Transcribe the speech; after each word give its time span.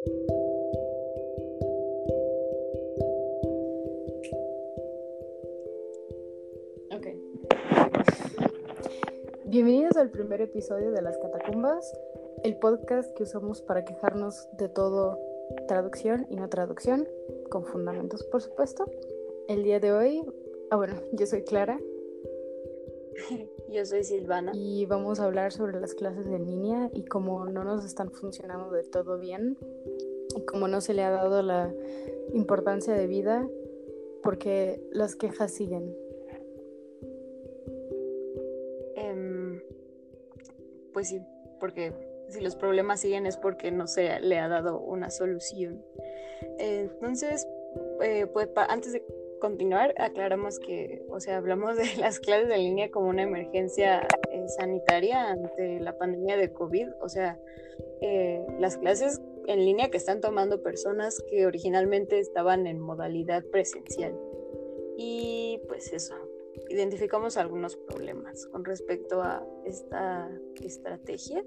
Ok. 0.00 0.12
Bienvenidos 9.44 9.98
al 9.98 10.10
primer 10.10 10.40
episodio 10.40 10.92
de 10.92 11.02
Las 11.02 11.18
Catacumbas, 11.18 11.92
el 12.44 12.56
podcast 12.56 13.14
que 13.14 13.24
usamos 13.24 13.60
para 13.60 13.84
quejarnos 13.84 14.48
de 14.56 14.70
todo 14.70 15.18
traducción 15.68 16.26
y 16.30 16.36
no 16.36 16.48
traducción, 16.48 17.06
con 17.50 17.66
fundamentos 17.66 18.24
por 18.24 18.40
supuesto. 18.40 18.86
El 19.48 19.64
día 19.64 19.80
de 19.80 19.92
hoy, 19.92 20.24
ah 20.70 20.76
bueno, 20.76 20.94
yo 21.12 21.26
soy 21.26 21.42
Clara 21.42 21.78
Yo 23.70 23.86
soy 23.86 24.02
Silvana. 24.02 24.50
y 24.52 24.84
vamos 24.86 25.20
a 25.20 25.26
hablar 25.26 25.52
sobre 25.52 25.80
las 25.80 25.94
clases 25.94 26.26
en 26.26 26.44
línea 26.44 26.90
y 26.92 27.04
cómo 27.04 27.46
no 27.46 27.62
nos 27.62 27.84
están 27.84 28.10
funcionando 28.10 28.70
de 28.72 28.82
todo 28.82 29.18
bien 29.18 29.56
y 30.36 30.44
cómo 30.44 30.66
no 30.66 30.80
se 30.80 30.92
le 30.92 31.04
ha 31.04 31.10
dado 31.10 31.42
la 31.42 31.72
importancia 32.34 32.94
de 32.94 33.06
vida 33.06 33.48
porque 34.24 34.82
las 34.90 35.14
quejas 35.14 35.52
siguen. 35.52 35.96
Em, 38.96 39.62
pues 40.92 41.08
sí, 41.08 41.22
porque 41.60 41.92
si 42.28 42.40
los 42.40 42.56
problemas 42.56 43.00
siguen 43.00 43.24
es 43.24 43.36
porque 43.36 43.70
no 43.70 43.86
se 43.86 44.18
le 44.18 44.38
ha 44.38 44.48
dado 44.48 44.80
una 44.80 45.10
solución. 45.10 45.84
Entonces, 46.58 47.46
eh, 48.02 48.26
pues 48.26 48.48
antes 48.68 48.92
de 48.92 49.04
continuar, 49.40 49.94
aclaramos 49.98 50.60
que, 50.60 51.04
o 51.08 51.18
sea, 51.18 51.38
hablamos 51.38 51.76
de 51.76 51.84
las 51.98 52.20
clases 52.20 52.50
en 52.50 52.62
línea 52.62 52.90
como 52.90 53.08
una 53.08 53.22
emergencia 53.22 54.06
eh, 54.30 54.48
sanitaria 54.48 55.30
ante 55.30 55.80
la 55.80 55.98
pandemia 55.98 56.36
de 56.36 56.52
COVID. 56.52 56.88
O 57.00 57.08
sea, 57.08 57.40
eh, 58.00 58.46
las 58.60 58.76
clases 58.76 59.20
en 59.46 59.64
línea 59.64 59.90
que 59.90 59.96
están 59.96 60.20
tomando 60.20 60.62
personas 60.62 61.20
que 61.28 61.46
originalmente 61.46 62.20
estaban 62.20 62.66
en 62.66 62.78
modalidad 62.78 63.44
presencial. 63.46 64.16
Y 64.96 65.60
pues 65.66 65.92
eso, 65.92 66.14
identificamos 66.68 67.36
algunos 67.36 67.76
problemas 67.76 68.46
con 68.46 68.64
respecto 68.64 69.22
a 69.22 69.44
esta 69.64 70.30
estrategia. 70.62 71.44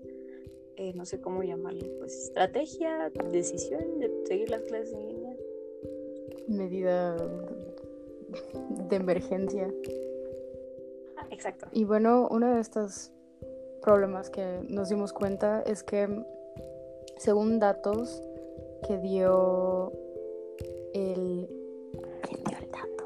eh, 0.75 0.91
no 0.95 1.05
sé 1.05 1.21
cómo 1.21 1.43
llamarle, 1.43 1.87
pues 1.99 2.15
estrategia, 2.15 3.11
decisión 3.31 3.99
de 3.99 4.11
seguir 4.25 4.49
las 4.49 4.63
clases 4.63 4.93
en 4.93 5.07
línea. 5.07 5.37
Medida 6.47 7.15
de 8.89 8.95
emergencia. 8.95 9.71
Exacto. 11.31 11.67
Y 11.71 11.83
bueno, 11.85 12.27
uno 12.29 12.53
de 12.55 12.61
estos 12.61 13.11
problemas 13.81 14.29
que 14.29 14.61
nos 14.69 14.89
dimos 14.89 15.13
cuenta 15.13 15.61
es 15.65 15.83
que 15.83 16.07
según 17.17 17.59
datos 17.59 18.21
que 18.87 18.97
dio 18.99 19.91
el... 20.93 21.49
¿Quién 22.23 22.43
dio 22.45 22.57
el 22.59 22.71
dato? 22.71 23.03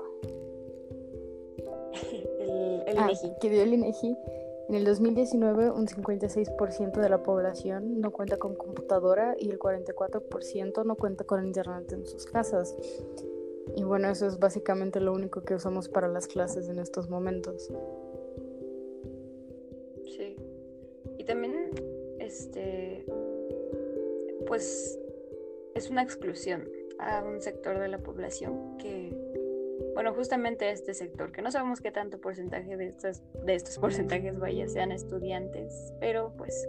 El, 2.39 2.83
el 2.87 2.97
Ah, 2.97 3.03
INEGI. 3.11 3.33
que 3.41 3.49
dio 3.49 3.61
el 3.63 3.73
INEGI. 3.73 4.17
En 4.69 4.75
el 4.75 4.83
2019 4.85 5.71
un 5.71 5.87
56% 5.87 6.91
de 6.99 7.09
la 7.09 7.23
población 7.23 7.99
no 8.01 8.11
cuenta 8.11 8.37
con 8.37 8.55
computadora 8.55 9.35
y 9.39 9.49
el 9.49 9.59
44% 9.59 10.85
no 10.85 10.95
cuenta 10.95 11.23
con 11.23 11.45
internet 11.45 11.91
en 11.93 12.05
sus 12.05 12.25
casas. 12.25 12.75
Y 13.75 13.83
bueno, 13.83 14.09
eso 14.09 14.27
es 14.27 14.39
básicamente 14.39 14.99
lo 14.99 15.13
único 15.13 15.43
que 15.43 15.55
usamos 15.55 15.89
para 15.89 16.07
las 16.07 16.27
clases 16.27 16.69
en 16.69 16.79
estos 16.79 17.09
momentos. 17.09 17.71
Sí. 20.05 20.35
Y 21.17 21.23
también, 21.25 21.71
este, 22.19 23.05
pues, 24.47 24.99
es 25.75 25.89
una 25.89 26.01
exclusión 26.01 26.69
a 26.99 27.23
un 27.23 27.41
sector 27.41 27.77
de 27.79 27.87
la 27.87 27.99
población 27.99 28.77
que, 28.77 29.15
bueno, 29.93 30.13
justamente 30.13 30.71
este 30.71 30.93
sector, 30.93 31.31
que 31.31 31.41
no 31.41 31.51
sabemos 31.51 31.81
qué 31.81 31.91
tanto 31.91 32.19
porcentaje 32.19 32.77
de 32.77 32.87
estos, 32.87 33.21
de 33.45 33.55
estos 33.55 33.77
porcentajes, 33.77 34.39
vaya, 34.39 34.67
sean 34.67 34.91
estudiantes, 34.91 35.93
pero 35.99 36.33
pues, 36.37 36.67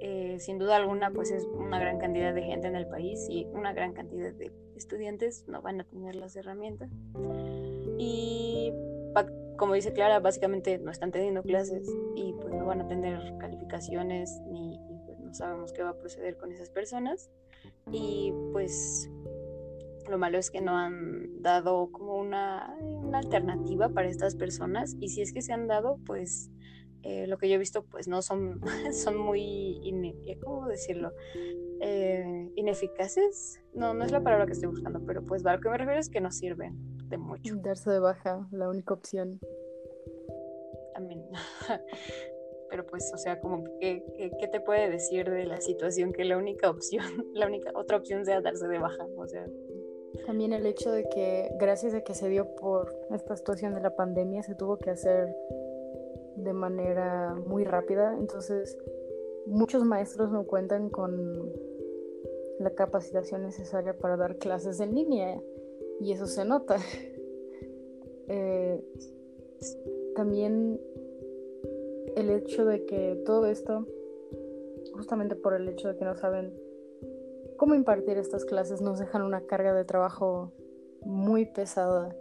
eh, 0.00 0.36
sin 0.38 0.58
duda 0.58 0.76
alguna, 0.76 1.10
pues 1.10 1.30
es 1.30 1.44
una 1.44 1.80
gran 1.80 1.98
cantidad 1.98 2.34
de 2.34 2.42
gente 2.42 2.68
en 2.68 2.76
el 2.76 2.86
país 2.86 3.26
y 3.30 3.46
una 3.46 3.72
gran 3.72 3.94
cantidad 3.94 4.32
de 4.32 4.52
estudiantes 4.76 5.44
no 5.48 5.62
van 5.62 5.80
a 5.80 5.84
tener 5.84 6.14
las 6.16 6.36
herramientas. 6.36 6.90
Y 7.98 8.72
como 9.56 9.74
dice 9.74 9.92
Clara, 9.92 10.20
básicamente 10.20 10.78
no 10.78 10.90
están 10.90 11.10
teniendo 11.10 11.42
clases 11.42 11.88
y 12.14 12.34
pues 12.34 12.54
no 12.54 12.66
van 12.66 12.82
a 12.82 12.88
tener 12.88 13.18
calificaciones 13.38 14.30
ni 14.50 14.78
pues, 15.06 15.18
no 15.18 15.34
sabemos 15.34 15.72
qué 15.72 15.82
va 15.82 15.90
a 15.90 15.98
proceder 15.98 16.36
con 16.36 16.52
esas 16.52 16.70
personas. 16.70 17.30
Y 17.90 18.32
pues 18.52 19.10
lo 20.08 20.18
malo 20.18 20.38
es 20.38 20.50
que 20.50 20.60
no 20.60 20.76
han 20.76 21.42
dado 21.42 21.90
como 21.90 22.16
una, 22.16 22.76
una 22.80 23.18
alternativa 23.18 23.88
para 23.88 24.08
estas 24.08 24.36
personas 24.36 24.94
y 25.00 25.08
si 25.08 25.22
es 25.22 25.32
que 25.32 25.42
se 25.42 25.52
han 25.52 25.66
dado, 25.66 25.98
pues 26.06 26.50
eh, 27.02 27.26
lo 27.26 27.38
que 27.38 27.48
yo 27.48 27.54
he 27.54 27.58
visto 27.58 27.84
pues 27.84 28.08
no 28.08 28.22
son, 28.22 28.60
son 28.92 29.16
muy, 29.16 29.80
¿cómo 30.42 30.66
decirlo? 30.66 31.12
Eh, 31.80 32.50
ineficaces. 32.56 33.60
No, 33.74 33.94
no 33.94 34.04
es 34.04 34.12
la 34.12 34.22
palabra 34.22 34.46
que 34.46 34.52
estoy 34.52 34.68
buscando, 34.68 35.00
pero 35.06 35.22
pues 35.22 35.44
a 35.44 35.54
lo 35.54 35.60
que 35.60 35.68
me 35.68 35.78
refiero 35.78 36.00
es 36.00 36.08
que 36.08 36.20
no 36.20 36.30
sirven 36.30 36.74
de 37.08 37.18
mucho. 37.18 37.56
Darse 37.56 37.90
de 37.90 37.98
baja, 37.98 38.48
la 38.50 38.68
única 38.68 38.94
opción. 38.94 39.40
también. 40.94 41.24
Pero 42.68 42.84
pues, 42.84 43.12
o 43.14 43.18
sea, 43.18 43.40
como 43.40 43.62
que, 43.78 44.04
¿qué, 44.16 44.32
qué 44.40 44.48
te 44.48 44.60
puede 44.60 44.90
decir 44.90 45.30
de 45.30 45.44
la 45.46 45.60
situación 45.60 46.12
que 46.12 46.24
la 46.24 46.36
única 46.36 46.68
opción, 46.68 47.04
la 47.34 47.46
única 47.46 47.70
otra 47.74 47.96
opción 47.96 48.24
sea 48.24 48.40
darse 48.40 48.66
de 48.66 48.78
baja? 48.78 49.06
O 49.16 49.26
sea, 49.26 49.46
También 50.26 50.52
el 50.52 50.66
hecho 50.66 50.90
de 50.90 51.08
que 51.08 51.48
gracias 51.60 51.94
a 51.94 52.00
que 52.00 52.14
se 52.14 52.28
dio 52.28 52.54
por 52.56 52.92
esta 53.12 53.36
situación 53.36 53.72
de 53.74 53.82
la 53.82 53.94
pandemia 53.94 54.42
se 54.42 54.54
tuvo 54.54 54.78
que 54.78 54.90
hacer 54.90 55.28
de 56.36 56.52
manera 56.52 57.34
muy 57.46 57.64
rápida, 57.64 58.14
entonces 58.18 58.76
muchos 59.46 59.84
maestros 59.84 60.30
no 60.30 60.44
cuentan 60.44 60.90
con 60.90 61.52
la 62.58 62.70
capacitación 62.70 63.42
necesaria 63.42 63.96
para 63.96 64.16
dar 64.16 64.36
clases 64.36 64.80
en 64.80 64.94
línea 64.94 65.40
y 66.00 66.12
eso 66.12 66.26
se 66.26 66.44
nota. 66.44 66.76
Eh, 68.28 68.82
también 70.16 70.80
el 72.16 72.28
hecho 72.28 72.64
de 72.64 72.84
que 72.84 73.22
todo 73.24 73.46
esto, 73.46 73.86
justamente 74.94 75.36
por 75.36 75.54
el 75.54 75.68
hecho 75.68 75.86
de 75.86 75.96
que 75.96 76.04
no 76.04 76.16
saben 76.16 76.52
cómo 77.56 77.74
impartir 77.74 78.18
estas 78.18 78.44
clases 78.44 78.80
nos 78.80 78.98
dejan 78.98 79.22
una 79.22 79.42
carga 79.42 79.74
de 79.74 79.84
trabajo 79.84 80.52
muy 81.02 81.46
pesada 81.46 82.16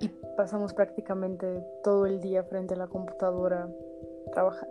y 0.00 0.08
pasamos 0.36 0.74
prácticamente 0.74 1.64
todo 1.84 2.06
el 2.06 2.20
día 2.20 2.42
frente 2.42 2.74
a 2.74 2.78
la 2.78 2.88
computadora 2.88 3.70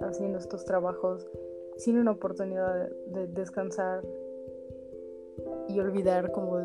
haciendo 0.01 0.39
estos 0.39 0.65
trabajos 0.65 1.27
sin 1.77 1.97
una 1.97 2.11
oportunidad 2.11 2.89
de 3.07 3.27
descansar 3.27 4.03
y 5.71 5.79
olvidar 5.79 6.31
como 6.31 6.59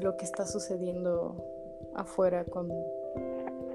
lo 0.00 0.16
que 0.16 0.24
está 0.24 0.46
sucediendo 0.46 1.36
afuera 1.94 2.44
con 2.44 2.68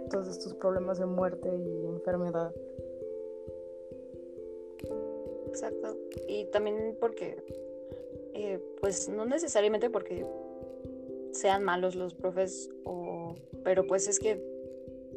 todos 0.09 0.27
estos 0.27 0.53
problemas 0.53 0.99
de 0.99 1.05
muerte 1.05 1.49
y 1.49 1.85
enfermedad. 1.85 2.53
exacto. 5.47 5.97
Y 6.27 6.45
también 6.45 6.95
porque, 6.99 7.43
eh, 8.33 8.59
pues 8.81 9.09
no 9.09 9.25
necesariamente 9.25 9.89
porque 9.89 10.25
sean 11.31 11.63
malos 11.63 11.95
los 11.95 12.13
profes, 12.13 12.69
o, 12.85 13.35
pero 13.63 13.85
pues 13.85 14.07
es 14.07 14.19
que, 14.19 14.43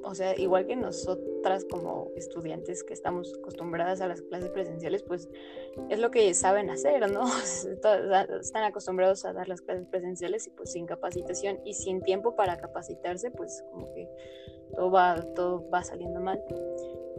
o 0.02 0.14
sea, 0.14 0.38
igual 0.38 0.66
que 0.66 0.76
nosotras 0.76 1.64
como 1.70 2.10
estudiantes 2.16 2.82
que 2.84 2.92
estamos 2.92 3.34
acostumbradas 3.38 4.00
a 4.00 4.08
las 4.08 4.20
clases 4.22 4.50
presenciales, 4.50 5.02
pues 5.02 5.28
es 5.88 5.98
lo 5.98 6.10
que 6.10 6.32
saben 6.34 6.70
hacer, 6.70 7.10
¿no? 7.10 7.24
Están 8.40 8.64
acostumbrados 8.64 9.24
a 9.24 9.32
dar 9.32 9.48
las 9.48 9.60
clases 9.60 9.86
presenciales 9.86 10.46
y 10.46 10.50
pues 10.50 10.72
sin 10.72 10.86
capacitación 10.86 11.60
y 11.64 11.74
sin 11.74 12.02
tiempo 12.02 12.36
para 12.36 12.56
capacitarse, 12.58 13.30
pues 13.30 13.64
como 13.70 13.92
que 13.92 14.08
todo 14.74 14.90
va, 14.90 15.22
todo 15.34 15.68
va 15.70 15.82
saliendo 15.84 16.20
mal. 16.20 16.42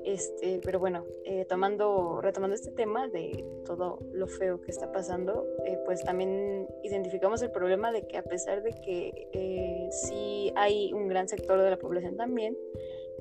Este, 0.06 0.60
pero 0.66 0.80
bueno, 0.80 1.06
eh, 1.24 1.46
tomando, 1.46 2.20
retomando 2.22 2.56
este 2.56 2.72
tema 2.72 3.08
de 3.08 3.46
todo 3.66 4.00
lo 4.12 4.28
feo 4.28 4.60
que 4.60 4.70
está 4.70 4.92
pasando, 4.92 5.48
eh, 5.66 5.80
pues 5.86 6.04
también 6.04 6.68
identificamos 6.84 7.42
el 7.42 7.52
problema 7.52 7.92
de 7.94 8.06
que 8.06 8.18
a 8.18 8.24
pesar 8.24 8.64
de 8.64 8.72
que 8.72 9.30
eh, 9.32 9.88
sí 9.92 10.52
hay 10.58 10.92
un 10.92 11.08
gran 11.08 11.30
sector 11.30 11.62
de 11.62 11.70
la 11.70 11.78
población 11.78 12.18
también 12.18 12.58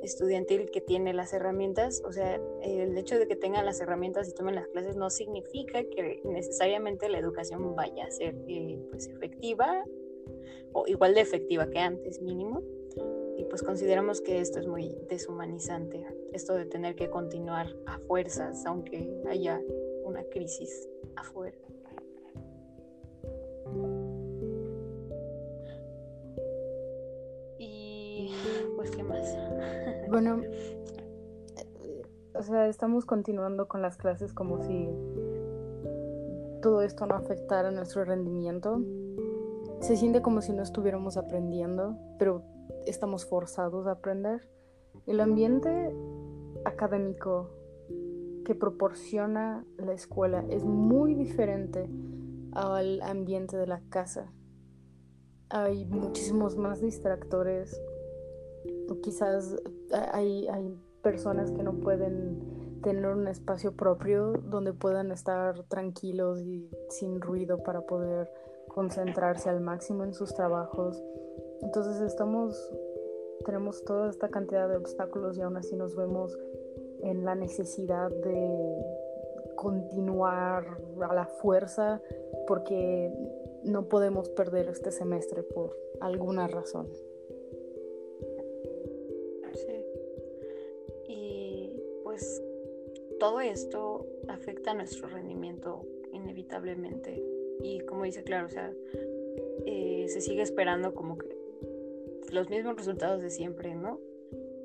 estudiantil 0.02 0.70
que 0.70 0.80
tiene 0.80 1.14
las 1.14 1.32
herramientas, 1.32 2.02
o 2.04 2.12
sea, 2.12 2.40
el 2.62 2.96
hecho 2.98 3.18
de 3.18 3.26
que 3.26 3.36
tengan 3.36 3.64
las 3.64 3.80
herramientas 3.80 4.28
y 4.28 4.34
tomen 4.34 4.54
las 4.54 4.68
clases 4.68 4.96
no 4.96 5.10
significa 5.10 5.82
que 5.84 6.20
necesariamente 6.24 7.08
la 7.08 7.18
educación 7.18 7.74
vaya 7.74 8.04
a 8.04 8.10
ser 8.10 8.34
eh, 8.48 8.78
pues 8.90 9.06
efectiva 9.08 9.84
o 10.72 10.86
igual 10.86 11.14
de 11.14 11.20
efectiva 11.20 11.68
que 11.70 11.78
antes 11.78 12.20
mínimo 12.20 12.62
y 13.36 13.44
pues 13.44 13.62
consideramos 13.62 14.20
que 14.20 14.40
esto 14.40 14.60
es 14.60 14.66
muy 14.66 14.96
deshumanizante, 15.08 16.06
esto 16.32 16.54
de 16.54 16.66
tener 16.66 16.94
que 16.94 17.08
continuar 17.08 17.74
a 17.86 17.98
fuerzas, 18.00 18.64
aunque 18.66 19.12
haya 19.28 19.60
una 20.04 20.24
crisis 20.24 20.88
afuera. 21.16 21.56
Pues, 28.82 28.96
¿qué 28.96 29.02
más? 29.04 29.38
Bueno, 30.08 30.42
o 32.34 32.42
sea, 32.42 32.66
estamos 32.66 33.06
continuando 33.06 33.66
con 33.68 33.80
las 33.80 33.96
clases 33.96 34.34
como 34.34 34.62
si 34.62 34.90
todo 36.60 36.82
esto 36.82 37.06
no 37.06 37.14
afectara 37.14 37.70
nuestro 37.70 38.04
rendimiento. 38.04 38.82
Se 39.80 39.96
siente 39.96 40.20
como 40.20 40.42
si 40.42 40.52
no 40.52 40.62
estuviéramos 40.62 41.16
aprendiendo, 41.16 41.96
pero 42.18 42.42
estamos 42.84 43.24
forzados 43.24 43.86
a 43.86 43.92
aprender. 43.92 44.48
El 45.06 45.20
ambiente 45.20 45.94
académico 46.64 47.50
que 48.44 48.54
proporciona 48.54 49.64
la 49.78 49.92
escuela 49.92 50.44
es 50.50 50.64
muy 50.64 51.14
diferente 51.14 51.88
al 52.52 53.00
ambiente 53.02 53.56
de 53.56 53.66
la 53.66 53.80
casa. 53.88 54.32
Hay 55.48 55.84
muchísimos 55.84 56.56
más 56.56 56.80
distractores. 56.80 57.80
Quizás 59.00 59.56
hay, 60.12 60.48
hay 60.48 60.76
personas 61.02 61.50
que 61.50 61.62
no 61.62 61.74
pueden 61.74 62.80
tener 62.82 63.06
un 63.06 63.28
espacio 63.28 63.72
propio 63.72 64.32
donde 64.32 64.72
puedan 64.72 65.12
estar 65.12 65.62
tranquilos 65.68 66.40
y 66.40 66.68
sin 66.88 67.20
ruido 67.20 67.62
para 67.62 67.82
poder 67.82 68.28
concentrarse 68.68 69.48
al 69.48 69.60
máximo 69.60 70.04
en 70.04 70.14
sus 70.14 70.34
trabajos. 70.34 71.02
Entonces 71.62 72.00
estamos, 72.02 72.56
tenemos 73.44 73.84
toda 73.84 74.10
esta 74.10 74.28
cantidad 74.28 74.68
de 74.68 74.76
obstáculos 74.76 75.38
y 75.38 75.42
aún 75.42 75.56
así 75.56 75.76
nos 75.76 75.94
vemos 75.96 76.36
en 77.02 77.24
la 77.24 77.34
necesidad 77.34 78.10
de 78.10 79.02
continuar 79.56 80.66
a 81.08 81.14
la 81.14 81.26
fuerza 81.26 82.00
porque 82.46 83.12
no 83.64 83.88
podemos 83.88 84.28
perder 84.30 84.68
este 84.68 84.90
semestre 84.90 85.42
por 85.42 85.76
alguna 86.00 86.48
razón. 86.48 86.88
Todo 93.18 93.40
esto 93.40 94.06
afecta 94.28 94.72
a 94.72 94.74
nuestro 94.74 95.08
rendimiento 95.08 95.86
inevitablemente. 96.12 97.22
Y 97.62 97.80
como 97.80 98.04
dice 98.04 98.22
claro, 98.24 98.46
o 98.46 98.50
sea, 98.50 98.72
eh, 99.66 100.06
se 100.08 100.20
sigue 100.20 100.42
esperando 100.42 100.94
como 100.94 101.18
que 101.18 101.28
los 102.32 102.50
mismos 102.50 102.76
resultados 102.76 103.22
de 103.22 103.30
siempre, 103.30 103.74
¿no? 103.74 104.00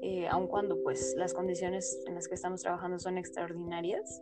Eh, 0.02 0.28
aun 0.28 0.48
cuando 0.48 0.82
pues 0.84 1.16
las 1.18 1.34
condiciones 1.34 2.02
en 2.08 2.16
las 2.16 2.28
que 2.28 2.36
estamos 2.36 2.62
trabajando 2.62 3.00
son 3.00 3.18
extraordinarias. 3.18 4.22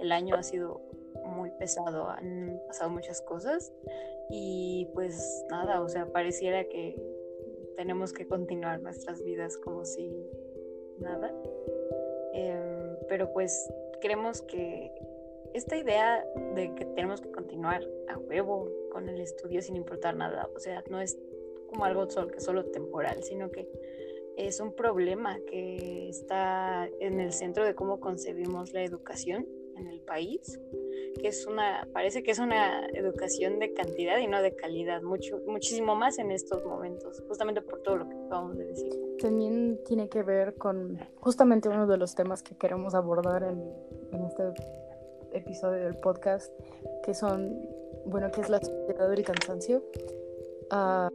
El 0.00 0.12
año 0.12 0.34
ha 0.34 0.42
sido 0.42 0.80
muy 1.24 1.50
pesado, 1.52 2.08
han 2.08 2.60
pasado 2.66 2.90
muchas 2.90 3.20
cosas 3.22 3.72
y 4.28 4.88
pues 4.94 5.44
nada, 5.50 5.82
o 5.82 5.88
sea, 5.88 6.06
pareciera 6.06 6.64
que 6.64 6.96
tenemos 7.76 8.12
que 8.12 8.26
continuar 8.26 8.80
nuestras 8.80 9.22
vidas 9.22 9.56
como 9.56 9.84
si 9.84 10.10
nada. 10.98 11.34
Eh, 12.34 12.96
pero 13.08 13.32
pues 13.32 13.72
creemos 14.00 14.42
que 14.42 14.92
esta 15.54 15.76
idea 15.76 16.24
de 16.54 16.74
que 16.74 16.84
tenemos 16.84 17.20
que 17.20 17.30
continuar 17.30 17.82
a 18.08 18.18
huevo 18.18 18.68
con 18.92 19.08
el 19.08 19.20
estudio 19.20 19.62
sin 19.62 19.76
importar 19.76 20.16
nada, 20.16 20.48
o 20.54 20.60
sea, 20.60 20.82
no 20.88 21.00
es 21.00 21.18
como 21.68 21.84
algo 21.84 22.08
solo, 22.08 22.28
que 22.28 22.40
solo 22.40 22.64
temporal, 22.66 23.22
sino 23.22 23.50
que 23.50 23.68
es 24.36 24.60
un 24.60 24.74
problema 24.74 25.38
que 25.46 26.08
está 26.08 26.88
en 27.00 27.20
el 27.20 27.32
centro 27.32 27.64
de 27.64 27.74
cómo 27.74 28.00
concebimos 28.00 28.72
la 28.72 28.82
educación 28.82 29.46
en 29.76 29.88
el 29.88 30.00
país 30.00 30.60
que 31.20 31.28
es 31.28 31.46
una, 31.46 31.88
parece 31.92 32.22
que 32.22 32.30
es 32.30 32.38
una 32.38 32.86
educación 32.88 33.58
de 33.58 33.72
cantidad 33.72 34.18
y 34.18 34.26
no 34.26 34.42
de 34.42 34.54
calidad, 34.54 35.02
mucho, 35.02 35.40
muchísimo 35.46 35.94
más 35.94 36.18
en 36.18 36.30
estos 36.30 36.64
momentos, 36.64 37.22
justamente 37.26 37.62
por 37.62 37.82
todo 37.82 37.96
lo 37.98 38.08
que 38.08 38.16
acabamos 38.30 38.56
de 38.56 38.66
decir. 38.66 39.16
También 39.20 39.80
tiene 39.84 40.08
que 40.08 40.22
ver 40.22 40.54
con 40.54 40.98
justamente 41.16 41.68
uno 41.68 41.88
de 41.88 41.96
los 41.96 42.14
temas 42.14 42.44
que 42.44 42.56
queremos 42.56 42.94
abordar 42.94 43.42
en, 43.42 43.60
este 44.24 44.54
episodio 45.32 45.84
del 45.84 45.96
podcast, 45.96 46.52
que 47.02 47.12
son, 47.12 47.68
bueno, 48.06 48.30
que 48.30 48.40
es 48.40 48.48
la 48.48 48.60
sociedad 48.60 49.10
del 49.10 49.24
cansancio, 49.24 49.82
uh, 50.72 51.08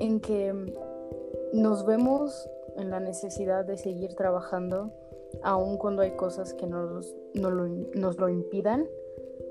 en 0.00 0.20
que 0.20 0.52
nos 1.52 1.86
vemos 1.86 2.48
en 2.76 2.90
la 2.90 2.98
necesidad 3.00 3.64
de 3.64 3.76
seguir 3.76 4.14
trabajando 4.14 4.92
aun 5.42 5.76
cuando 5.76 6.02
hay 6.02 6.12
cosas 6.12 6.54
que 6.54 6.66
nos, 6.66 7.14
lo, 7.34 8.28
impidan, 8.28 8.88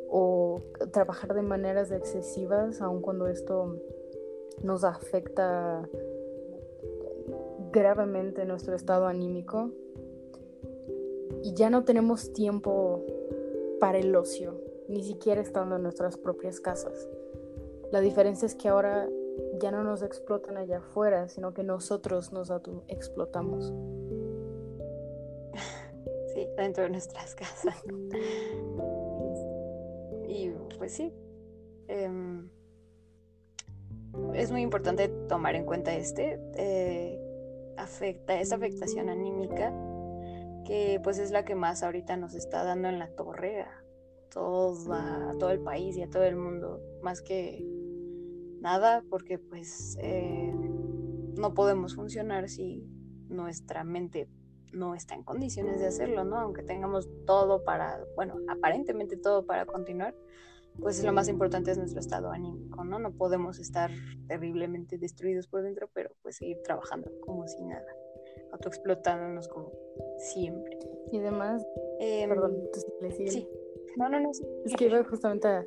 o 0.09 0.61
trabajar 0.91 1.33
de 1.33 1.41
maneras 1.41 1.91
excesivas, 1.91 2.81
aun 2.81 3.01
cuando 3.01 3.27
esto 3.27 3.77
nos 4.63 4.83
afecta 4.83 5.88
gravemente 7.71 8.45
nuestro 8.45 8.75
estado 8.75 9.07
anímico. 9.07 9.71
Y 11.44 11.54
ya 11.54 11.69
no 11.69 11.83
tenemos 11.83 12.33
tiempo 12.33 13.06
para 13.80 14.00
el 14.00 14.15
ocio, 14.15 14.59
ni 14.88 15.04
siquiera 15.04 15.42
estando 15.42 15.75
en 15.75 15.83
nuestras 15.83 16.18
propias 16.18 16.59
casas. 16.59 17.07
La 17.92 18.01
diferencia 18.01 18.45
es 18.45 18.56
que 18.56 18.69
ahora 18.69 19.07
ya 19.59 19.71
no 19.71 19.83
nos 19.83 20.01
explotan 20.01 20.57
allá 20.57 20.80
afuera, 20.80 21.30
sino 21.30 21.54
que 21.54 21.63
nosotros 21.63 22.33
nos 22.33 22.51
explotamos 22.88 23.74
dentro 26.57 26.83
de 26.83 26.89
nuestras 26.89 27.36
casas. 27.36 27.75
y 30.27 30.50
pues 30.77 30.94
sí, 30.94 31.13
em, 31.88 32.50
es 34.38 34.51
muy 34.51 34.62
importante 34.62 35.10
tomar 35.28 35.56
en 35.56 35.66
cuenta 35.66 35.94
este, 35.95 36.39
eh, 36.56 37.19
afecta, 37.75 38.39
esta 38.39 38.56
afectación 38.56 39.10
anímica, 39.10 39.74
que 40.63 41.00
pues 41.04 41.18
es 41.18 41.31
la 41.31 41.44
que 41.44 41.56
más 41.56 41.81
ahorita 41.81 42.18
nos 42.18 42.36
está 42.36 42.63
dando 42.63 42.88
en 42.88 43.00
la 43.00 43.07
torre 43.10 43.62
a, 43.62 43.84
todo 44.30 45.50
el 45.50 45.60
país 45.62 45.98
y 45.98 46.04
a 46.04 46.10
todo 46.10 46.24
el 46.24 46.36
mundo, 46.36 46.80
más 47.01 47.22
que 47.22 47.66
nada, 48.62 49.04
porque 49.10 49.39
pues 49.39 49.98
eh, 50.00 50.54
no 51.38 51.56
podemos 51.56 51.95
funcionar 51.95 52.48
si 52.48 52.86
nuestra 53.30 53.83
mente 53.83 54.30
no 54.74 54.94
está 54.94 55.16
en 55.16 55.24
condiciones 55.24 55.80
de 55.80 55.88
hacerlo, 55.88 56.24
¿no? 56.24 56.38
Aunque 56.38 56.62
tengamos 56.62 57.10
todo 57.25 57.63
para, 57.63 58.00
bueno, 58.16 58.36
aparentemente 58.48 59.18
todo 59.18 59.48
para 59.48 59.66
continuar, 59.66 60.13
pues 60.79 61.03
lo 61.03 61.12
más 61.13 61.27
importante 61.27 61.71
es 61.71 61.77
nuestro 61.77 62.00
estado 62.00 62.31
anímico, 62.31 62.83
¿no? 62.83 62.99
No 62.99 63.11
podemos 63.11 63.59
estar 63.59 63.92
terriblemente 64.28 64.97
destruidos 64.97 65.47
por 65.47 65.63
dentro, 65.63 65.90
pero 65.94 66.11
pues 66.21 66.37
seguir 66.37 66.61
trabajando 66.63 67.11
como 67.21 67.47
si 67.47 67.63
nada, 67.63 67.87
autoexplotándonos 68.52 69.47
como 69.47 69.71
siempre. 70.18 70.78
Y 71.11 71.19
además, 71.19 71.66
em, 71.99 72.30
perdón, 72.30 72.57
Sí, 73.28 73.47
no, 73.97 74.09
no, 74.09 74.19
no. 74.19 74.31
Es 74.66 74.75
que 74.75 74.85
iba 74.85 75.04
justamente 75.04 75.47
a 75.47 75.66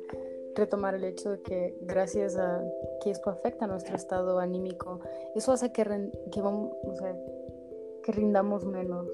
retomar 0.55 0.95
el 0.95 1.03
hecho 1.03 1.31
de 1.31 1.41
que 1.41 1.77
gracias 1.81 2.37
a 2.37 2.63
que 3.03 3.11
esto 3.11 3.29
afecta 3.29 3.65
a 3.65 3.67
nuestro 3.67 3.95
estado 3.95 4.39
anímico, 4.39 4.99
eso 5.35 5.51
hace 5.51 5.71
que, 5.71 5.83
que 6.31 6.41
vamos, 6.41 6.71
o 6.83 6.95
sea, 6.95 7.15
que 8.03 8.11
rindamos 8.11 8.65
menos 8.65 9.07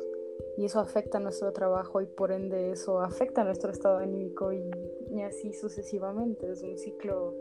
y 0.57 0.65
eso 0.65 0.79
afecta 0.79 1.19
nuestro 1.19 1.53
trabajo 1.53 2.01
y 2.01 2.07
por 2.07 2.31
ende 2.31 2.71
eso 2.71 2.99
afecta 2.99 3.43
nuestro 3.43 3.71
estado 3.71 3.97
anímico 3.97 4.51
y, 4.51 4.69
así 5.21 5.53
sucesivamente. 5.53 6.51
Es 6.51 6.63
un 6.63 6.77
ciclo 6.77 7.35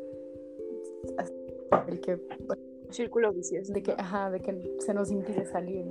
el 1.88 2.00
que 2.00 2.20
círculo 2.90 3.32
vicioso 3.32 3.72
de 3.72 3.82
que 3.82 3.92
ajá, 3.92 4.30
de 4.30 4.40
que 4.40 4.76
se 4.78 4.94
nos 4.94 5.10
impide 5.10 5.46
salir 5.46 5.86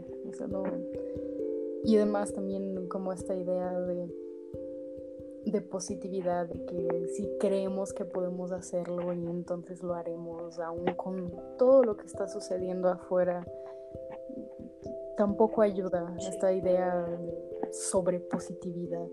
y 1.84 1.98
además 1.98 2.34
también 2.34 2.88
como 2.88 3.12
esta 3.12 3.36
idea 3.36 3.80
de 3.82 4.08
de 5.46 5.62
positividad 5.62 6.48
de 6.48 6.66
que 6.66 7.08
si 7.16 7.30
creemos 7.40 7.94
que 7.94 8.04
podemos 8.04 8.52
hacerlo 8.52 9.14
y 9.14 9.26
entonces 9.28 9.84
lo 9.84 9.94
haremos 9.94 10.60
aún 10.60 10.86
con 10.96 11.32
todo 11.58 11.84
lo 11.84 11.98
que 11.98 12.08
está 12.08 12.28
sucediendo 12.28 12.90
afuera 12.90 13.46
tampoco 15.18 15.62
ayuda 15.62 16.16
esta 16.20 16.54
idea 16.54 17.06
sobre 17.72 18.20
positividad. 18.20 19.08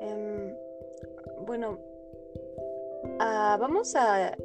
Em, 0.00 0.54
bueno, 1.46 1.78
ah, 3.18 3.56
vamos 3.60 3.94
a 3.96 4.36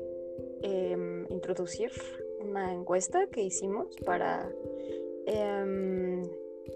em, 0.61 1.25
introducir 1.29 1.91
una 2.39 2.73
encuesta 2.73 3.27
que 3.27 3.41
hicimos 3.41 3.95
para, 4.05 4.49
em, 5.25 6.23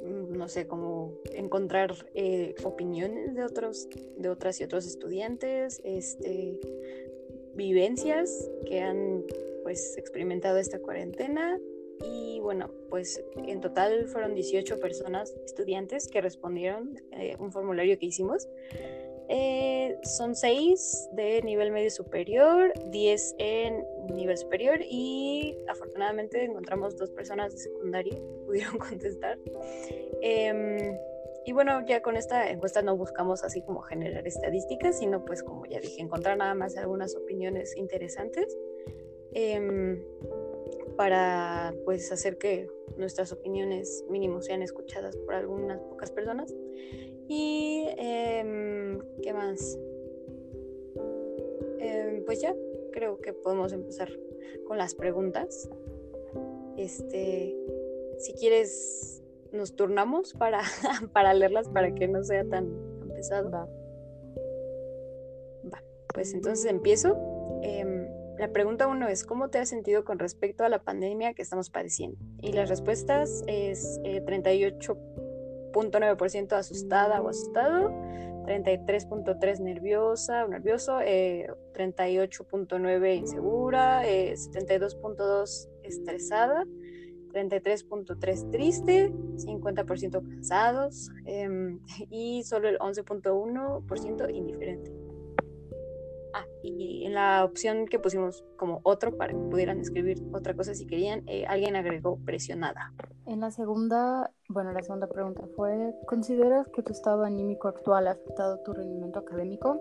no 0.01 0.47
sé, 0.47 0.67
como 0.67 1.13
encontrar 1.33 1.93
eh, 2.13 2.55
opiniones 2.63 3.35
de 3.35 3.43
otros, 3.43 3.87
de 4.17 4.29
otras 4.29 4.59
y 4.59 4.63
otros 4.63 4.85
estudiantes, 4.85 5.81
este, 5.83 6.59
vivencias 7.55 8.49
que 8.65 8.81
han 8.81 9.23
pues 9.63 9.97
experimentado 9.97 10.57
esta 10.57 10.79
cuarentena. 10.79 11.59
Y 12.03 12.39
bueno, 12.41 12.69
pues 12.89 13.23
en 13.35 13.61
total 13.61 14.07
fueron 14.07 14.35
18 14.35 14.79
personas, 14.79 15.33
estudiantes, 15.45 16.07
que 16.07 16.21
respondieron 16.21 16.99
eh, 17.11 17.35
un 17.39 17.51
formulario 17.51 17.97
que 17.97 18.07
hicimos. 18.07 18.47
Eh, 19.29 19.97
son 20.03 20.35
6 20.35 21.09
de 21.13 21.41
nivel 21.43 21.71
medio 21.71 21.89
superior, 21.89 22.73
10 22.87 23.35
en 23.37 23.85
nivel 24.13 24.37
superior 24.37 24.79
y 24.81 25.57
afortunadamente 25.69 26.43
encontramos 26.43 26.97
dos 26.97 27.09
personas 27.11 27.53
de 27.53 27.59
secundaria 27.59 28.15
que 28.15 28.21
pudieron 28.45 28.77
contestar. 28.77 29.39
Em, 30.21 30.97
y 31.45 31.51
bueno, 31.53 31.85
ya 31.85 32.01
con 32.01 32.17
esta 32.17 32.49
encuesta 32.49 32.81
no 32.81 32.97
buscamos 32.97 33.43
así 33.43 33.61
como 33.61 33.81
generar 33.81 34.27
estadísticas, 34.27 34.99
sino 34.99 35.23
pues 35.23 35.41
como 35.41 35.65
ya 35.65 35.79
dije, 35.79 36.01
encontrar 36.01 36.37
nada 36.37 36.53
más 36.53 36.75
algunas 36.77 37.15
opiniones 37.15 37.75
interesantes 37.77 38.57
em, 39.33 40.01
para 40.95 41.73
pues 41.85 42.11
hacer 42.11 42.37
que 42.37 42.67
nuestras 42.97 43.31
opiniones 43.31 44.05
mínimo 44.09 44.41
sean 44.41 44.61
escuchadas 44.61 45.15
por 45.17 45.33
algunas 45.33 45.81
pocas 45.81 46.11
personas. 46.11 46.53
Y 47.27 47.85
em, 47.97 48.99
¿qué 49.21 49.33
más? 49.33 49.79
Em, 51.79 52.23
pues 52.25 52.41
ya, 52.41 52.55
creo 52.91 53.19
que 53.19 53.33
podemos 53.33 53.73
empezar 53.73 54.09
con 54.67 54.77
las 54.77 54.95
preguntas. 54.95 55.69
Este, 56.77 57.55
si 58.17 58.33
quieres 58.33 59.23
nos 59.51 59.75
turnamos 59.75 60.33
para, 60.33 60.61
para 61.13 61.33
leerlas 61.33 61.69
para 61.69 61.93
que 61.93 62.07
no 62.07 62.23
sea 62.23 62.43
tan, 62.45 62.69
pesado. 63.13 63.51
Va. 63.51 63.69
Pues 66.13 66.33
entonces 66.33 66.65
empiezo. 66.65 67.15
Em, 67.61 67.92
la 68.43 68.51
pregunta 68.51 68.87
uno 68.87 69.07
es, 69.07 69.23
¿cómo 69.23 69.49
te 69.49 69.59
has 69.59 69.69
sentido 69.69 70.03
con 70.03 70.19
respecto 70.19 70.65
a 70.65 70.69
la 70.69 70.83
pandemia 70.83 71.33
que 71.33 71.41
estamos 71.41 71.69
padeciendo? 71.69 72.17
Y 72.41 72.51
las 72.51 72.67
respuestas 72.67 73.41
es 73.47 74.01
38.9% 74.03 76.51
eh, 76.51 76.55
asustada 76.55 77.21
o 77.21 77.29
asustado, 77.29 77.91
33.3 78.45 79.61
nerviosa 79.61 80.43
o 80.43 80.49
nervioso, 80.49 80.99
38.9 80.99 83.05
eh, 83.05 83.15
insegura, 83.15 84.03
72.2 84.03 85.65
eh, 85.65 85.69
estresada, 85.87 86.65
33.3 87.31 88.51
triste, 88.51 89.13
50% 89.37 90.21
cansados 90.21 91.09
em, 91.23 91.79
y 92.09 92.43
solo 92.43 92.67
el 92.67 92.77
11.1% 92.79 94.35
indiferente. 94.35 95.02
Ah, 96.33 96.45
y 96.63 97.05
en 97.05 97.13
la 97.13 97.45
opción 97.45 97.85
que 97.87 97.99
pusimos 97.99 98.43
como 98.57 98.79
otro 98.83 99.15
para 99.15 99.33
que 99.33 99.39
pudieran 99.39 99.79
escribir 99.79 100.17
otra 100.33 100.55
cosa 100.55 100.73
si 100.73 100.87
querían, 100.87 101.23
eh, 101.27 101.45
alguien 101.45 101.75
agregó 101.75 102.17
presionada. 102.25 102.91
En 103.27 103.39
la 103.39 103.51
segunda, 103.51 104.31
bueno, 104.49 104.73
la 104.73 104.81
segunda 104.81 105.07
pregunta 105.07 105.43
fue, 105.55 105.93
¿consideras 106.07 106.67
que 106.69 106.81
tu 106.81 106.91
estado 106.91 107.23
anímico 107.23 107.67
actual 107.67 108.07
ha 108.07 108.11
afectado 108.11 108.59
tu 108.63 108.73
rendimiento 108.73 109.19
académico? 109.19 109.79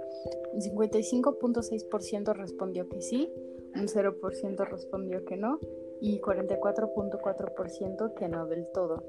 Un 0.52 0.60
55.6% 0.60 2.34
respondió 2.34 2.88
que 2.88 3.00
sí, 3.00 3.32
un 3.74 3.86
0% 3.88 4.68
respondió 4.68 5.24
que 5.24 5.36
no 5.36 5.58
y 6.00 6.20
44.4% 6.20 8.14
que 8.14 8.28
no 8.28 8.46
del 8.46 8.66
todo. 8.72 9.02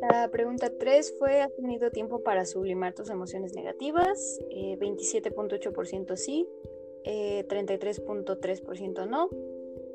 La 0.00 0.30
pregunta 0.30 0.72
3 0.78 1.16
fue, 1.18 1.42
¿has 1.42 1.52
tenido 1.56 1.90
tiempo 1.90 2.22
para 2.22 2.46
sublimar 2.46 2.94
tus 2.94 3.10
emociones 3.10 3.52
negativas? 3.54 4.38
27.8% 4.50 6.12
eh, 6.12 6.16
sí, 6.16 6.48
33.3% 7.04 9.02
eh, 9.02 9.06
no 9.06 9.28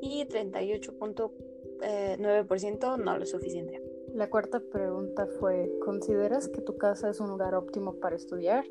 y 0.00 0.24
38.9% 0.26 2.98
no 3.02 3.18
lo 3.18 3.26
suficiente. 3.26 3.82
La 4.14 4.30
cuarta 4.30 4.60
pregunta 4.60 5.26
fue, 5.40 5.72
¿consideras 5.84 6.48
que 6.48 6.62
tu 6.62 6.78
casa 6.78 7.10
es 7.10 7.20
un 7.20 7.28
lugar 7.28 7.54
óptimo 7.54 7.96
para 7.96 8.16
estudiar? 8.16 8.64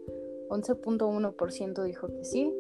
11.1% 0.50 1.84
dijo 1.84 2.08
que 2.08 2.24
sí, 2.24 2.52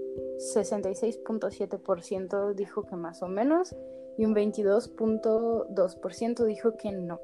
66.7% 0.56 2.54
dijo 2.54 2.84
que 2.84 2.96
más 2.96 3.22
o 3.22 3.28
menos 3.28 3.76
y 4.18 4.26
un 4.26 4.34
22.2% 4.36 6.46
dijo 6.46 6.78
que 6.78 6.92
no. 6.92 7.20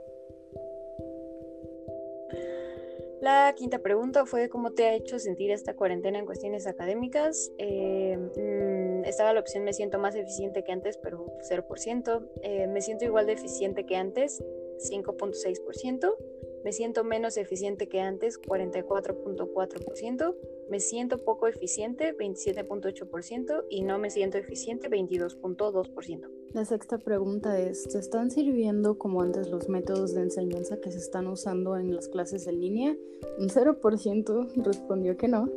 La 3.21 3.53
quinta 3.55 3.77
pregunta 3.77 4.25
fue 4.25 4.49
cómo 4.49 4.71
te 4.71 4.85
ha 4.85 4.95
hecho 4.95 5.19
sentir 5.19 5.51
esta 5.51 5.75
cuarentena 5.75 6.17
en 6.17 6.25
cuestiones 6.25 6.65
académicas. 6.65 7.51
Eh, 7.59 8.17
mm, 8.17 9.05
estaba 9.05 9.31
la 9.31 9.39
opción 9.39 9.63
me 9.63 9.73
siento 9.73 9.99
más 9.99 10.15
eficiente 10.15 10.63
que 10.63 10.71
antes, 10.71 10.97
pero 10.97 11.27
0%. 11.47 12.27
Eh, 12.41 12.65
me 12.65 12.81
siento 12.81 13.05
igual 13.05 13.27
de 13.27 13.33
eficiente 13.33 13.85
que 13.85 13.95
antes, 13.95 14.43
5.6%. 14.79 16.17
Me 16.63 16.71
siento 16.71 17.03
menos 17.03 17.37
eficiente 17.37 17.87
que 17.87 18.01
antes, 18.01 18.41
44.4%. 18.41 20.35
Me 20.71 20.79
siento 20.79 21.17
poco 21.17 21.47
eficiente, 21.47 22.17
27.8%. 22.17 23.65
Y 23.69 23.81
no 23.81 23.99
me 23.99 24.09
siento 24.09 24.37
eficiente, 24.37 24.89
22.2%. 24.89 26.29
La 26.53 26.63
sexta 26.63 26.97
pregunta 26.97 27.59
es, 27.59 27.83
¿te 27.89 27.99
están 27.99 28.31
sirviendo 28.31 28.97
como 28.97 29.21
antes 29.21 29.49
los 29.49 29.67
métodos 29.67 30.13
de 30.13 30.21
enseñanza 30.21 30.79
que 30.79 30.89
se 30.91 30.99
están 30.99 31.27
usando 31.27 31.75
en 31.75 31.93
las 31.93 32.07
clases 32.07 32.47
en 32.47 32.61
línea? 32.61 32.95
Un 33.37 33.49
0% 33.49 34.63
respondió 34.63 35.17
que 35.17 35.27
no. 35.27 35.49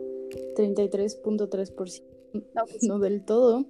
33.3% 0.57 2.03
no, 2.33 2.65
pues 2.67 2.83
no 2.83 2.99
del 2.99 3.25
todo. 3.25 3.67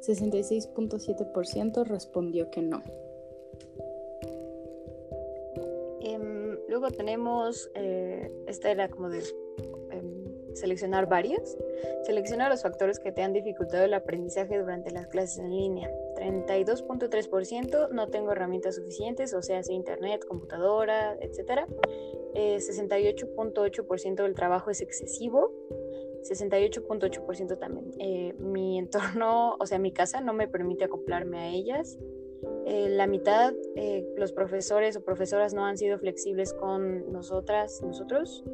66.7% 0.00 1.84
respondió 1.84 2.50
que 2.50 2.62
no. 2.62 2.82
Luego 6.78 6.90
tenemos, 6.90 7.70
eh, 7.74 8.30
esta 8.46 8.70
era 8.70 8.90
como 8.90 9.08
de 9.08 9.20
em, 9.20 9.36
seleccionar 10.56 11.08
varias. 11.08 11.56
Selecciona 12.02 12.48
los 12.48 12.62
factores 12.62 12.98
que 12.98 13.12
te 13.12 13.22
han 13.22 13.32
dificultado 13.32 13.84
el 13.84 13.94
aprendizaje 13.94 14.58
durante 14.58 14.90
las 14.90 15.06
clases 15.06 15.38
en 15.38 15.50
línea. 15.50 15.90
32.3% 16.16 17.90
no 17.90 18.08
tengo 18.08 18.32
herramientas 18.32 18.76
suficientes, 18.76 19.34
o 19.34 19.42
sea, 19.42 19.60
internet, 19.68 20.24
computadora, 20.26 21.16
etc. 21.20 21.66
68.8% 22.34 24.22
del 24.22 24.34
trabajo 24.34 24.70
es 24.70 24.80
excesivo. 24.80 25.52
68.8% 26.22 27.58
también. 27.58 27.92
Eh, 27.98 28.34
mi 28.38 28.78
entorno, 28.82 29.56
o 29.58 29.66
sea, 29.66 29.78
mi 29.78 29.92
casa 29.92 30.20
no 30.20 30.32
me 30.32 30.48
permite 30.48 30.84
acoplarme 30.84 31.38
a 31.38 31.48
ellas. 31.50 31.98
Eh, 32.66 32.88
la 32.90 33.06
mitad, 33.06 33.54
eh, 33.76 34.06
los 34.16 34.32
profesores 34.32 34.96
o 34.96 35.04
profesoras 35.04 35.54
no 35.54 35.64
han 35.64 35.78
sido 35.78 35.98
flexibles 35.98 36.52
con 36.52 37.12
nosotras, 37.12 37.80
nosotros. 37.82 38.44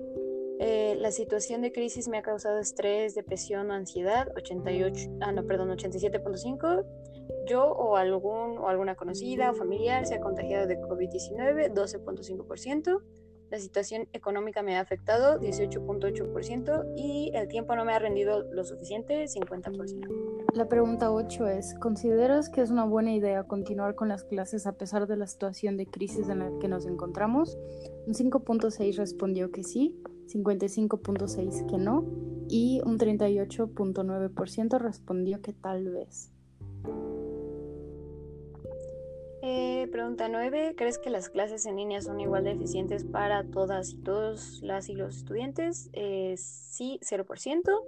Eh, 0.65 0.95
la 1.01 1.11
situación 1.11 1.61
de 1.61 1.73
crisis 1.73 2.07
me 2.07 2.19
ha 2.19 2.23
causado 2.23 2.61
estrés, 2.61 3.17
depresión 3.17 3.73
o 3.73 3.75
ansiedad, 3.75 4.29
88, 4.37 5.11
ah, 5.21 5.33
no, 5.33 5.45
perdón, 5.45 5.71
87.5. 5.71 6.85
Yo 7.49 7.65
o 7.65 7.97
algún 7.97 8.59
o 8.59 8.69
alguna 8.69 8.95
conocida 8.95 9.51
o 9.51 9.55
familiar 9.55 10.07
se 10.07 10.15
ha 10.15 10.21
contagiado 10.21 10.69
de 10.69 10.79
COVID-19, 10.81 11.75
12.5%. 11.75 13.03
La 13.51 13.59
situación 13.59 14.09
económica 14.13 14.63
me 14.63 14.77
ha 14.77 14.81
afectado, 14.81 15.41
18.8%, 15.41 16.93
y 16.97 17.33
el 17.35 17.49
tiempo 17.49 17.75
no 17.75 17.85
me 17.85 17.95
ha 17.95 17.99
rendido 17.99 18.45
lo 18.53 18.63
suficiente, 18.63 19.25
50%. 19.25 20.45
La 20.55 20.69
pregunta 20.69 21.11
8 21.11 21.49
es, 21.49 21.75
¿consideras 21.81 22.49
que 22.49 22.61
es 22.61 22.71
una 22.71 22.85
buena 22.85 23.13
idea 23.13 23.43
continuar 23.43 23.97
con 23.97 24.09
las 24.09 24.23
clases 24.23 24.69
a 24.69 24.75
pesar 24.75 25.09
de 25.09 25.17
la 25.17 25.27
situación 25.27 25.77
de 25.77 25.87
crisis 25.87 26.29
en 26.29 26.39
la 26.39 26.53
que 26.61 26.69
nos 26.69 26.87
encontramos? 26.87 27.59
Un 28.07 28.15
5.6 28.15 28.97
respondió 28.97 29.51
que 29.51 29.65
sí, 29.65 30.01
55.6 30.33 31.67
que 31.67 31.79
no 31.79 32.05
y 32.49 32.81
un 32.85 32.99
38.9% 32.99 34.79
respondió 34.79 35.41
que 35.41 35.53
tal 35.53 35.89
vez. 35.89 36.33
Eh, 39.45 39.89
pregunta 39.91 40.29
9. 40.29 40.75
¿Crees 40.77 40.99
que 40.99 41.11
las 41.11 41.29
clases 41.29 41.67
en 41.67 41.75
línea 41.77 42.01
son 42.01 42.21
igual 42.21 42.45
de 42.45 42.53
eficientes 42.53 43.05
para 43.05 43.43
todas 43.43 43.91
y 43.91 43.97
todos 43.97 44.61
las 44.63 44.89
y 44.89 44.95
los 44.95 45.17
estudiantes? 45.17 45.91
Eh, 45.95 46.35
sí, 46.37 47.01
0%. 47.03 47.85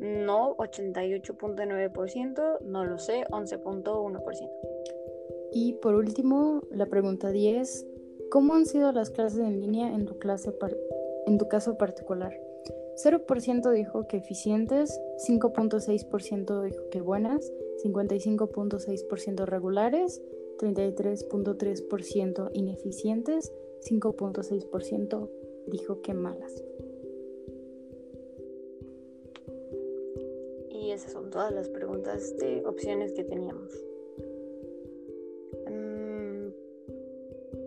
No, 0.00 0.56
88.9%. 0.56 2.60
No 2.62 2.84
lo 2.84 2.98
sé, 2.98 3.24
11.1%. 3.30 4.50
Y 5.52 5.74
por 5.74 5.94
último, 5.94 6.62
la 6.72 6.86
pregunta 6.86 7.30
10. 7.30 7.86
¿Cómo 8.30 8.54
han 8.54 8.66
sido 8.66 8.90
las 8.90 9.10
clases 9.10 9.38
en 9.38 9.60
línea 9.60 9.94
en 9.94 10.06
tu, 10.06 10.18
clase 10.18 10.50
en 11.26 11.38
tu 11.38 11.48
caso 11.48 11.76
particular? 11.76 12.40
0% 12.96 13.72
dijo 13.72 14.06
que 14.08 14.16
eficientes, 14.16 15.00
5.6% 15.28 16.62
dijo 16.62 16.88
que 16.90 17.00
buenas, 17.02 17.52
55.6% 17.84 19.44
regulares, 19.44 20.22
33.3% 20.58 22.50
ineficientes, 22.54 23.52
5.6% 23.82 25.30
dijo 25.66 26.00
que 26.00 26.14
malas. 26.14 26.64
Y 30.70 30.92
esas 30.92 31.12
son 31.12 31.30
todas 31.30 31.52
las 31.52 31.68
preguntas 31.68 32.36
de 32.38 32.64
opciones 32.64 33.12
que 33.12 33.24
teníamos. 33.24 33.72
Mm, 35.70 36.48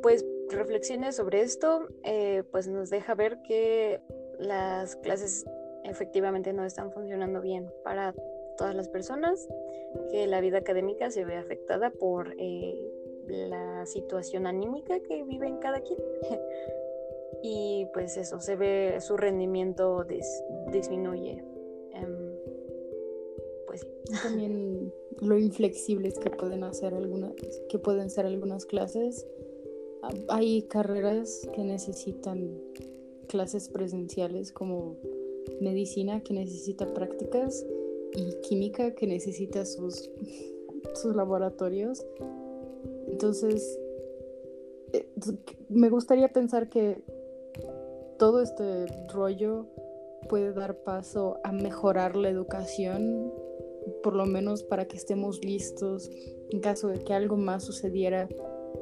pues 0.01 0.25
reflexiones 0.51 1.15
sobre 1.15 1.41
esto, 1.41 1.88
eh, 2.03 2.44
pues 2.51 2.68
nos 2.68 2.89
deja 2.89 3.15
ver 3.15 3.41
que 3.41 4.01
las 4.39 4.96
clases 4.98 5.46
efectivamente 5.84 6.53
no 6.53 6.65
están 6.65 6.91
funcionando 6.91 7.41
bien 7.41 7.72
para 7.84 8.13
todas 8.58 8.75
las 8.75 8.89
personas, 8.89 9.48
que 10.12 10.27
la 10.27 10.41
vida 10.41 10.60
académica 10.60 11.12
se 11.12 11.25
ve 11.25 11.38
afectada 11.38 11.91
por 11.91 12.36
eh, 12.38 12.91
la 13.27 13.86
situación 13.86 14.48
anímica 14.48 15.00
que 15.00 15.24
vive 15.24 15.48
en 15.48 15.58
cada 15.58 15.82
quien. 15.82 16.00
y 17.44 17.88
pues 17.94 18.18
eso, 18.18 18.39
se 18.39 18.56
ve 18.56 18.98
su 19.00 19.18
rendimiento 19.18 20.06
disminuye. 20.72 21.44
Em, 21.94 22.36
pues 23.65 23.88
También 24.24 24.94
lo 25.22 25.38
inflexibles 25.38 26.18
que 26.20 26.29
pueden 26.29 26.63
hacer 26.63 26.94
algunas, 26.94 27.34
que 27.70 27.79
pueden 27.79 28.10
ser 28.10 28.25
algunas 28.25 28.65
clases. 28.65 29.25
Hay 30.29 30.63
carreras 30.63 31.48
que 31.53 31.63
necesitan 31.63 32.58
clases 33.27 33.70
presenciales 33.70 34.51
como 34.51 34.98
medicina 35.62 36.22
que 36.24 36.34
necesita 36.34 36.94
prácticas 36.94 37.65
y 38.13 38.41
química 38.41 38.96
que 38.96 39.08
necesita 39.08 39.65
sus, 39.65 40.10
sus 40.96 41.15
laboratorios. 41.15 42.06
Entonces, 43.08 43.79
eh, 44.94 45.08
me 45.70 45.89
gustaría 45.89 46.29
pensar 46.29 46.70
que 46.70 47.01
todo 48.18 48.41
este 48.41 48.86
rollo 49.13 49.68
puede 50.27 50.53
dar 50.53 50.84
paso 50.84 51.39
a 51.44 51.51
mejorar 51.51 52.15
la 52.15 52.29
educación, 52.29 53.34
por 54.03 54.15
lo 54.15 54.25
menos 54.25 54.63
para 54.63 54.88
que 54.88 54.98
estemos 54.98 55.44
listos 55.44 56.10
en 56.51 56.60
caso 56.60 56.88
de 56.88 57.00
que 57.00 57.13
algo 57.13 57.38
más 57.38 57.63
sucediera, 57.63 58.27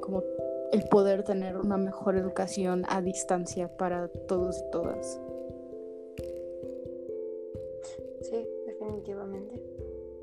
como 0.02 0.24
el 0.72 0.84
poder 0.90 1.24
tener 1.24 1.58
una 1.58 1.78
mejor 1.78 2.18
educación 2.18 2.84
a 2.88 3.02
distancia 3.02 3.76
para 3.78 4.08
todos 4.08 4.60
y 4.60 4.72
todas. 4.72 5.20
definitivamente. 8.88 9.62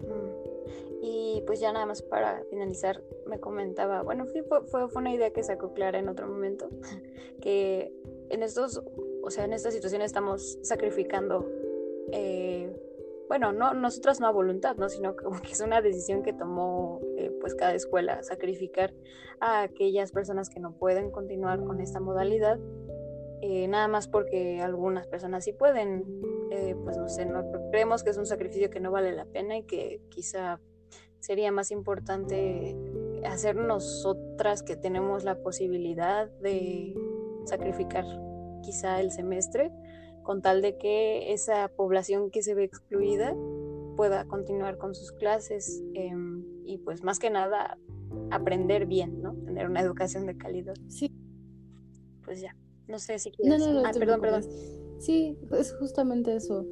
Mm. 0.01 0.55
Y 1.03 1.43
pues 1.47 1.61
ya 1.61 1.73
nada 1.73 1.87
más 1.87 2.03
para 2.03 2.45
finalizar, 2.45 3.03
me 3.27 3.39
comentaba, 3.39 4.03
bueno, 4.03 4.27
fue, 4.27 4.43
fue, 4.67 4.87
una 4.95 5.13
idea 5.13 5.31
que 5.33 5.43
sacó 5.43 5.75
Clara 5.75 5.99
en 5.99 6.09
otro 6.09 6.27
momento, 6.27 6.69
que 7.43 7.93
en 8.31 8.43
estos, 8.43 8.83
o 9.23 9.31
sea, 9.31 9.45
en 9.45 9.53
esta 9.53 9.71
situación 9.71 10.03
estamos 10.03 10.59
sacrificando, 10.63 11.47
eh, 12.13 12.75
bueno, 13.35 13.53
no, 13.53 13.75
nosotras 13.75 14.21
no 14.21 14.29
a 14.29 14.31
voluntad, 14.31 14.77
¿no? 14.77 14.89
Sino 14.89 15.17
que 15.17 15.51
es 15.51 15.61
una 15.61 15.83
decisión 15.83 16.23
que 16.23 16.33
tomó 16.33 17.01
eh, 17.17 17.33
pues 17.41 17.57
cada 17.57 17.75
escuela, 17.75 18.23
sacrificar 18.23 18.95
a 19.41 19.63
aquellas 19.63 20.13
personas 20.13 20.49
que 20.49 20.61
no 20.61 20.73
pueden 20.79 21.11
continuar 21.11 21.65
con 21.65 21.81
esta 21.81 21.99
modalidad 21.99 22.61
eh, 23.47 23.67
nada 23.69 23.89
más 23.89 24.07
porque 24.09 24.63
algunas 24.63 25.07
personas 25.09 25.45
sí 25.45 25.53
pueden, 25.53 26.05
eh, 26.51 26.75
pues 26.83 26.97
no 26.97 27.09
sé, 27.09 27.27
no, 27.27 27.45
creemos 27.71 28.05
que 28.05 28.11
es 28.11 28.17
un 28.17 28.25
sacrificio 28.25 28.71
que 28.71 28.81
no 28.81 28.91
vale 28.91 29.13
la 29.13 29.27
pena 29.27 29.59
y 29.59 29.65
que 29.65 30.01
quizá 30.09 30.61
sería 31.19 31.51
más 31.51 31.71
importante 31.71 32.75
hacer 33.27 33.57
nosotras 33.57 34.63
que 34.63 34.77
tenemos 34.77 35.25
la 35.25 35.43
posibilidad 35.43 36.31
de 36.41 36.95
sacrificar 37.45 38.05
quizá 38.63 39.01
el 39.01 39.11
semestre 39.11 39.73
con 40.25 40.43
tal 40.43 40.63
de 40.63 40.77
que 40.77 41.33
esa 41.33 41.69
población 41.69 42.31
que 42.31 42.43
se 42.43 42.55
ve 42.55 42.65
excluida 42.65 43.37
pueda 43.97 44.25
continuar 44.25 44.79
con 44.79 44.95
sus 44.95 45.13
clases 45.13 45.85
em, 45.95 46.45
y 46.65 46.79
pues 46.79 47.05
más 47.05 47.21
que 47.21 47.31
nada 47.31 47.79
aprender 48.31 48.87
bien, 48.87 49.23
¿no? 49.23 49.35
Tener 49.45 49.69
una 49.69 49.81
educación 49.81 50.27
de 50.27 50.37
calidad. 50.37 50.75
Sí. 50.89 51.13
Pues 52.25 52.41
ya. 52.41 52.57
No 52.89 52.99
sé 52.99 53.19
si 53.19 53.31
quieres. 53.31 53.61
No, 53.61 53.67
no, 53.67 53.83
no. 53.83 53.89
Ah, 53.89 53.93
perdón, 53.97 54.21
perdón. 54.21 54.43
Sí, 54.99 55.39
es 55.53 55.75
justamente 55.75 56.35
eso. 56.35 56.67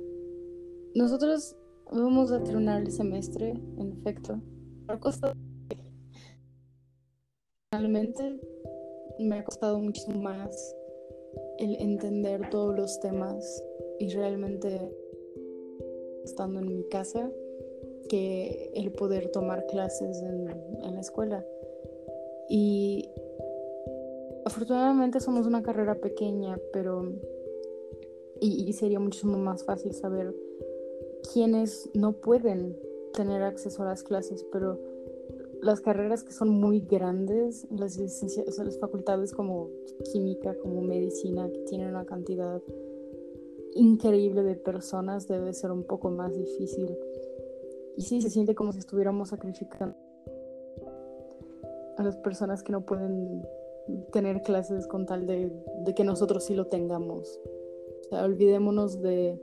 Nosotros 0.95 1.57
vamos 1.91 2.33
a 2.33 2.43
terminar 2.43 2.83
el 2.83 2.91
semestre, 2.91 3.51
en 3.51 3.93
efecto. 3.93 4.41
Me 4.87 4.95
ha 4.95 5.01
costado. 5.01 5.35
Realmente 7.73 8.41
me 9.19 9.39
ha 9.39 9.45
costado 9.45 9.79
mucho 9.79 10.09
más 10.11 10.75
el 11.63 11.77
entender 11.81 12.51
todos 12.51 12.77
los 12.77 12.99
temas 12.99 13.63
y 14.01 14.09
realmente 14.09 14.93
estando 16.25 16.59
en 16.59 16.75
mi 16.75 16.83
casa 16.89 17.31
que 18.09 18.73
el 18.75 18.91
poder 18.91 19.31
tomar 19.31 19.65
clases 19.67 20.21
en, 20.23 20.47
la 20.47 21.01
escuela. 21.01 21.47
Y 22.49 23.09
afortunadamente 24.45 25.21
somos 25.21 25.47
una 25.47 25.63
carrera 25.63 25.95
pequeña, 25.95 26.59
pero 26.73 27.13
y, 28.41 28.73
sería 28.73 28.99
muchísimo 28.99 29.39
más 29.39 29.63
fácil 29.63 29.95
saber 29.95 30.35
quiénes 31.33 31.89
no 31.95 32.13
pueden 32.13 32.77
tener 33.15 33.43
acceso 33.43 33.83
a 33.83 33.87
las 33.87 34.03
clases, 34.03 34.45
pero 34.51 34.81
las 35.63 35.81
carreras 35.81 36.25
que 36.25 36.33
son 36.33 36.49
muy 36.49 36.81
grandes, 36.81 37.69
las, 37.71 37.97
las 37.97 38.79
facultades 38.81 39.33
como 39.33 39.71
química, 40.13 40.57
como 40.59 40.83
medicina, 40.83 41.49
que 41.49 41.61
tienen 41.61 41.91
una 41.91 42.05
cantidad 42.05 42.61
increíble 43.75 44.43
de 44.43 44.57
personas, 44.57 45.29
debe 45.29 45.53
ser 45.55 45.71
un 45.71 45.85
poco 45.85 46.11
más 46.11 46.35
difícil. 46.37 46.99
Y 47.97 48.03
sí, 48.03 48.21
se 48.21 48.29
siente 48.29 48.57
como 48.57 48.73
si 48.73 48.81
estuviéramos 48.81 49.29
sacrificando 49.29 49.95
a 51.97 52.03
las 52.03 52.17
personas 52.17 52.65
que 52.65 52.73
no 52.73 52.85
pueden 52.85 53.47
tener 54.13 54.43
clases 54.43 54.89
con 54.89 55.07
tal 55.07 55.27
de, 55.27 55.53
que 55.95 56.03
nosotros 56.03 56.45
sí 56.45 56.55
lo 56.55 56.67
tengamos. 56.67 57.41
O 58.01 58.09
sea, 58.09 58.25
olvidémonos 58.25 59.01
de, 59.01 59.41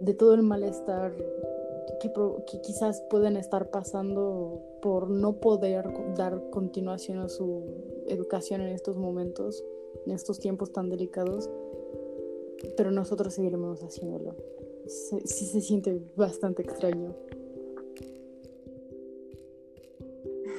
de 0.00 0.14
todo 0.14 0.34
el 0.34 0.42
malestar 0.42 1.14
que, 2.00 2.60
quizás 2.60 3.00
pueden 3.10 3.36
estar 3.36 3.70
pasando 3.70 4.62
por 4.82 5.10
no 5.10 5.40
poder 5.40 5.86
dar 6.16 6.50
continuación 6.50 7.18
a 7.18 7.28
su 7.28 7.64
educación 8.06 8.60
en 8.60 8.68
estos 8.68 8.96
momentos, 8.96 9.64
en 10.06 10.12
estos 10.12 10.38
tiempos 10.38 10.72
tan 10.72 10.88
delicados, 10.88 11.50
pero 12.76 12.90
nosotros 12.90 13.34
seguiremos 13.34 13.82
haciéndolo. 13.82 14.36
sí 14.86 15.46
se 15.46 15.60
siente 15.60 16.00
bastante 16.16 16.62
extraño. 16.62 17.14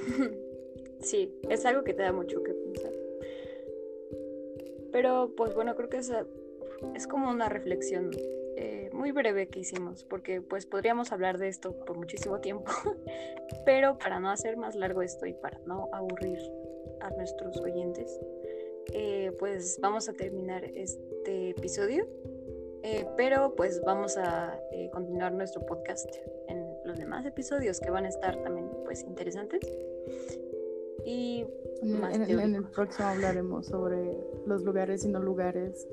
Sí, 0.99 1.39
es 1.49 1.65
algo 1.65 1.83
que 1.83 1.93
te 1.93 2.01
da 2.01 2.11
mucho 2.11 2.43
que 2.43 2.53
pensar. 2.53 2.91
Pero 4.91 5.31
pues 5.37 5.53
bueno, 5.55 5.75
creo 5.75 5.89
que 5.89 5.97
esa 5.97 6.25
es 6.95 7.07
como 7.07 7.29
una 7.29 7.49
reflexión 7.49 8.11
muy 8.97 9.11
breve 9.11 9.47
que 9.47 9.59
hicimos, 9.59 10.03
porque 10.03 10.41
pues 10.41 10.65
podríamos 10.65 11.11
hablar 11.11 11.37
de 11.37 11.47
esto 11.47 11.73
por 11.85 11.97
muchísimo 11.97 12.39
tiempo, 12.39 12.71
pero 13.65 13.97
para 13.97 14.19
no 14.19 14.29
hacer 14.29 14.57
más 14.57 14.75
largo 14.75 15.01
esto 15.01 15.25
y 15.25 15.33
para 15.33 15.59
no 15.65 15.87
aburrir 15.93 16.39
a 16.99 17.09
nuestros 17.11 17.57
oyentes, 17.61 18.19
eh, 18.93 19.31
pues 19.39 19.79
vamos 19.81 20.09
a 20.09 20.13
terminar 20.13 20.65
este 20.65 21.51
episodio, 21.51 22.07
eh, 22.83 23.05
pero 23.15 23.55
pues 23.55 23.81
vamos 23.85 24.17
a 24.17 24.59
continuar 24.91 25.33
nuestro 25.33 25.65
podcast 25.65 26.09
en 26.47 26.65
los 26.85 26.97
demás 26.97 27.25
episodios 27.25 27.79
que 27.79 27.91
van 27.91 28.05
a 28.05 28.09
estar 28.09 28.41
también 28.43 28.69
pues 28.85 29.03
interesantes. 29.03 29.61
Y 31.05 31.45
en, 31.81 32.55
el 32.55 32.65
próximo 32.65 33.07
hablaremos 33.07 33.67
sobre 33.67 34.17
los 34.45 34.63
lugares 34.63 35.05
y 35.05 35.09
no 35.09 35.19
lugares 35.21 35.87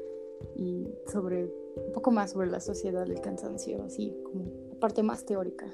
y 0.57 0.89
sobre 1.07 1.49
un 1.77 1.93
poco 1.93 2.11
más 2.11 2.33
sobre 2.33 2.49
la 2.49 2.61
sociedad 2.61 3.07
del 3.07 3.21
cansancio, 3.21 3.83
así 3.83 4.17
como 4.25 4.45
la 4.69 4.75
parte 4.77 5.03
más 5.03 5.25
teórica. 5.25 5.67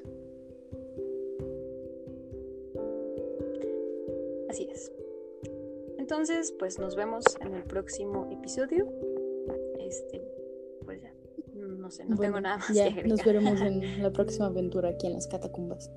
Así 4.48 4.68
es. 4.70 4.92
Entonces, 5.98 6.52
pues 6.58 6.78
nos 6.78 6.96
vemos 6.96 7.24
en 7.40 7.54
el 7.54 7.62
próximo 7.62 8.28
episodio. 8.32 8.88
Este, 9.78 10.22
pues 10.84 11.02
ya, 11.02 11.14
no 11.54 11.90
sé, 11.90 12.04
no 12.04 12.16
tengo 12.16 12.40
nada 12.40 12.56
más 12.58 12.72
que 12.72 12.82
agregar. 12.82 13.06
Nos 13.06 13.24
veremos 13.24 13.60
en 13.60 14.02
la 14.02 14.10
próxima 14.12 14.46
aventura 14.46 14.90
aquí 14.90 15.06
en 15.06 15.12
las 15.12 15.26
catacumbas. 15.28 15.90